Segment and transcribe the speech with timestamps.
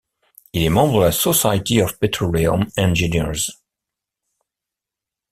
[0.53, 3.51] Il est membre de la Society of Petroleum Engineers.